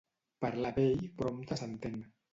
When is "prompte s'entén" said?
1.21-2.03